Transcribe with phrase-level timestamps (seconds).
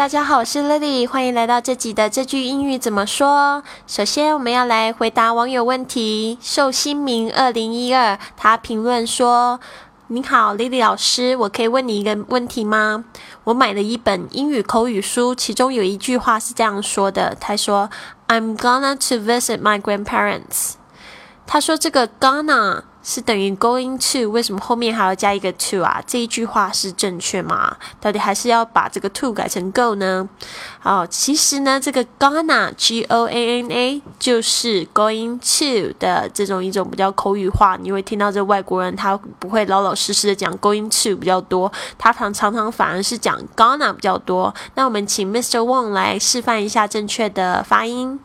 [0.00, 3.62] 大家好，我是 Lily，欢迎来到这集的这句英语怎么说。
[3.86, 6.38] 首先，我们要来回答网友问题。
[6.40, 9.60] 寿星明二零一二，他评论说
[10.08, 13.04] ：“你好，Lily 老师，我可以问你一个问题吗？
[13.44, 17.90] 我买了一本英语口语书，其中有一句话是这样说的，他说
[18.26, 20.76] ：‘I'm gonna to visit my grandparents。’
[21.46, 26.02] 他说这个 gonna。”是等于 going to，为什么后面还要加一个 to 啊？
[26.06, 27.74] 这一句话是正确吗？
[27.98, 30.28] 到底还是要把这个 to 改成 go 呢？
[30.82, 37.78] 哦，其实呢，这个 gonna g o a n a 就是 going to 的这种一种比较口语化。
[37.80, 44.54] 你会听到这外国人他不会老老实实的讲 going to 比较多，他常常常反而是讲 gonna 比较多。
[44.74, 45.60] 那我们请 Mr.
[45.60, 48.20] Wong 来示范一下正确的发音。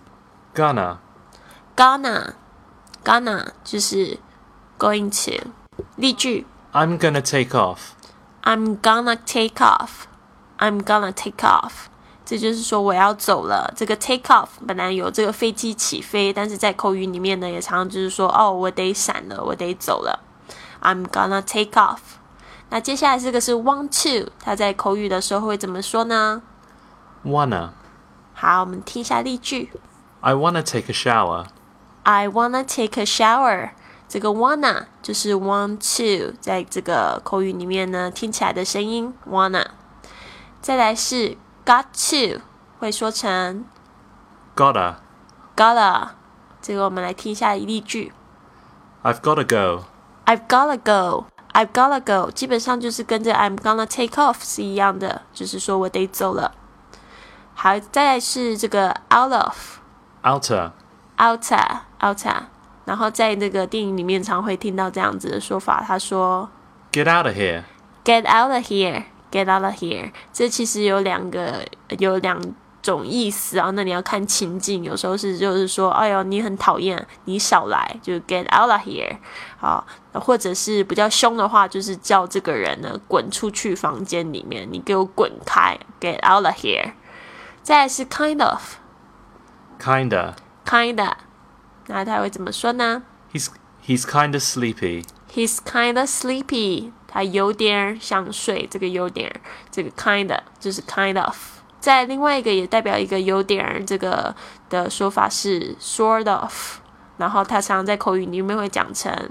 [0.53, 4.19] Gonna，gonna，gonna 就是。
[4.78, 5.48] going to
[5.96, 7.78] 例句 I'm gonna take off.
[8.42, 10.06] I'm gonna take off.
[10.58, 11.86] I'm gonna take off.
[12.24, 13.72] 这就是说我要走了。
[13.77, 20.20] 这个 take off 本来有这个飞机起飞，但是在口语里面呢，也常常就是说哦，我得闪了，我得走了。
[20.80, 21.98] I'm gonna take off.
[22.69, 26.42] 那接下来这个是 want to，它在口语的时候会怎么说呢？
[27.24, 27.70] Wanna.
[28.33, 29.72] 好，我们听一下例句。
[30.20, 31.46] I wanna take a shower.
[32.05, 33.70] I wanna take a shower.
[34.08, 39.66] 这个 wanna 就是 want to，在这个口语里面呢，听起来的声音 wanna。
[40.61, 42.42] 再来是 got to，
[42.80, 43.66] 会说成
[44.56, 44.95] gotta。
[45.56, 46.09] gotta。
[46.61, 48.11] 这个我们来听一下例句。
[49.03, 49.86] I've gotta go。
[50.26, 51.26] I've gotta go。
[51.53, 56.53] I've gotta go，基本上就是跟着 I'm gonna take off 是一样的，就是说我得走了。
[57.53, 59.78] 好，再来是这个 out of。
[60.23, 60.72] outer。
[61.17, 61.80] outer。
[62.00, 62.44] outer。
[62.85, 66.47] 然后在那个电影里面常会听到这样子的说法，他说
[66.91, 67.63] ：“Get out of here,
[68.03, 71.65] get out of here, get out of here。”这其实有两个
[71.97, 72.39] 有两
[72.83, 73.71] 种意思啊。
[73.71, 79.17] 那你要看情境，有时候是就是说：“哎呦，你很讨厌，你少来。”就 get out of here。
[79.57, 86.91] 好，或者是比较凶的话，就是叫这个人呢滚出去房间里面，你给我滚开，get out of here。
[87.63, 88.45] 再是 kind
[89.79, 91.13] of，kinda，kinda。
[91.87, 93.49] 那他会怎么说呢？He's
[93.85, 95.03] he's kind of sleepy.
[95.31, 96.91] He's kind of sleepy.
[97.07, 98.67] 他有点想睡。
[98.69, 99.41] 这个有点，
[99.71, 101.35] 这个 kind of 就是 kind of。
[101.79, 104.35] 在另外一个也代表一个有点这个
[104.69, 106.77] 的说法是 sort of。
[107.17, 109.29] 然后他常常在口语里面会讲成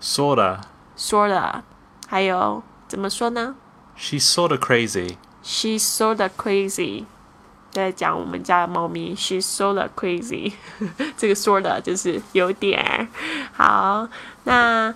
[0.00, 0.60] sorta。
[0.96, 1.62] sorta。
[2.06, 3.56] 还有怎么说呢
[3.98, 5.16] ？She's sorta crazy.
[5.42, 7.06] She's sorta crazy.
[7.73, 10.53] 在讲我们家的猫咪，she's so the crazy，
[11.15, 13.07] 这个说的就是有点
[13.53, 14.07] 好。
[14.43, 14.93] 那，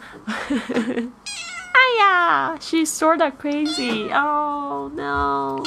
[0.50, 4.12] 哎呀，she's sort of crazy.
[4.12, 5.64] Oh no.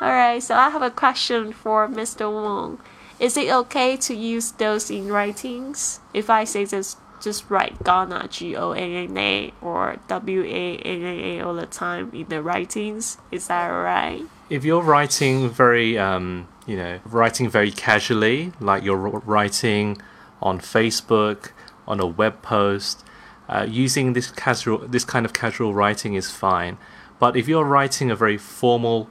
[0.00, 2.30] All right, so I have a question for Mr.
[2.30, 2.78] Wong.
[3.18, 6.00] Is it okay to use those in writings?
[6.12, 10.76] If I say just just write Ghana G O N N A or W A
[10.76, 14.22] N N A all the time in the writings, is that right?
[14.50, 20.01] If you're writing very um you know, writing very casually, like you're writing
[20.41, 21.51] on Facebook,
[21.87, 23.03] on a web post.
[23.49, 26.77] Uh, using this casual, this kind of casual writing is fine.
[27.19, 29.09] But if you're writing a very formal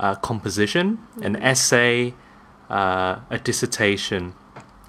[0.00, 1.42] uh, composition, an mm-hmm.
[1.42, 2.14] essay,
[2.70, 4.34] uh, a dissertation,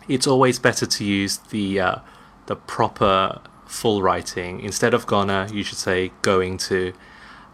[0.07, 1.95] it's always better to use the uh,
[2.45, 4.61] the proper full writing.
[4.61, 6.93] Instead of gonna, you should say going to,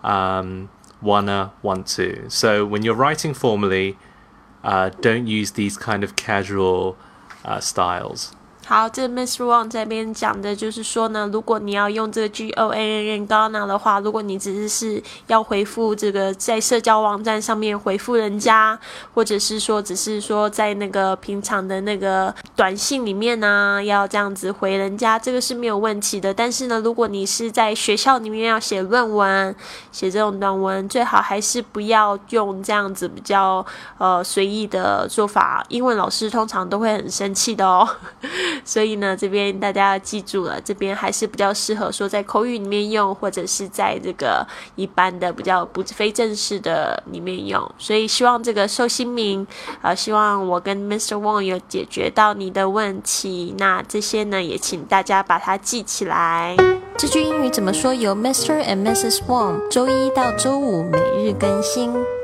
[0.04, 0.70] um,
[1.02, 2.30] wanna, want to.
[2.30, 3.98] So when you're writing formally,
[4.64, 6.98] uh, don't use these kind of casual
[7.46, 8.36] uh, styles.
[8.70, 18.80] 好，这 Miss Wang 这边讲的就是说呢，如果你要用这个 G O N N N Ghana 的话，如果你只是是要回复这个在社交网站上面回复人家，
[19.12, 26.32] 或者是说只是说在那个平常的那个短信里面呢，要这样子回人家，这个是没有问题的。
[26.32, 29.56] 但是呢，如果你是在学校里面要写论文，
[29.92, 33.66] 写这种短文，最好还是不要用这样子比较
[33.98, 37.90] 呃随意的做法，英文老师通常都会很生气的哦。
[38.64, 44.46] 所以呢，这边大家要记住了，这边还是比较适合说在口语里面用，或者是在这个
[44.76, 47.70] 一般的比较不非正式的里面用。
[47.78, 49.46] 所以希望这个寿星名，
[49.82, 51.16] 呃，希望我跟 Mr.
[51.16, 53.56] Wong 有解决到你的问题。
[53.58, 56.56] 那这些呢，也请大家把它记起来。
[56.98, 57.94] 这句英语怎么说？
[57.94, 58.62] 由 Mr.
[58.64, 59.20] and Mrs.
[59.28, 62.19] Wong 周一到周五每日更新。